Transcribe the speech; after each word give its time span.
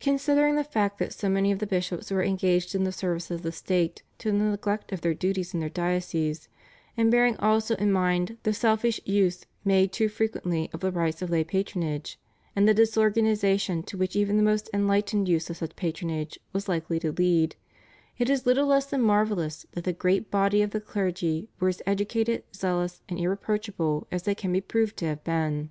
Considering 0.00 0.56
the 0.56 0.64
fact 0.64 0.98
that 0.98 1.12
so 1.14 1.28
many 1.28 1.52
of 1.52 1.60
the 1.60 1.64
bishops 1.68 2.10
were 2.10 2.24
engaged 2.24 2.74
in 2.74 2.82
the 2.82 2.90
service 2.90 3.30
of 3.30 3.42
the 3.42 3.52
State 3.52 4.02
to 4.18 4.32
the 4.32 4.36
neglect 4.36 4.90
of 4.90 5.00
their 5.00 5.14
duties 5.14 5.54
in 5.54 5.60
their 5.60 5.68
dioceses, 5.68 6.48
and 6.96 7.08
bearing 7.08 7.36
also 7.36 7.76
in 7.76 7.92
mind 7.92 8.36
the 8.42 8.52
selfish 8.52 9.00
use 9.04 9.46
made 9.64 9.92
too 9.92 10.08
frequently 10.08 10.68
of 10.72 10.80
the 10.80 10.90
rights 10.90 11.22
of 11.22 11.30
lay 11.30 11.44
patronage 11.44 12.18
and 12.56 12.66
the 12.68 12.74
disorganisation 12.74 13.84
to 13.84 13.96
which 13.96 14.16
even 14.16 14.36
the 14.36 14.42
most 14.42 14.68
enlightened 14.74 15.28
use 15.28 15.48
of 15.48 15.58
such 15.58 15.76
patronage 15.76 16.36
was 16.52 16.68
likely 16.68 16.98
to 16.98 17.12
lead, 17.12 17.54
it 18.18 18.28
is 18.28 18.46
little 18.46 18.66
less 18.66 18.86
than 18.86 19.00
marvellous 19.02 19.66
that 19.70 19.84
the 19.84 19.92
great 19.92 20.32
body 20.32 20.62
of 20.62 20.70
the 20.72 20.80
clergy 20.80 21.48
were 21.60 21.68
as 21.68 21.80
educated, 21.86 22.42
zealous, 22.52 23.02
and 23.08 23.20
irreproachable 23.20 24.08
as 24.10 24.24
they 24.24 24.34
can 24.34 24.52
be 24.52 24.60
proved 24.60 24.96
to 24.96 25.04
have 25.06 25.22
been. 25.22 25.70